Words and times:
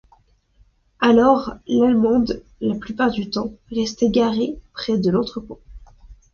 Alors 0.99 1.53
l’allemande, 1.67 2.41
la 2.59 2.73
plupart 2.73 3.11
du 3.11 3.29
temps, 3.29 3.53
restait 3.71 4.09
garée 4.09 4.57
près 4.73 4.97
de 4.97 5.11
l’entrepôt. 5.11 5.61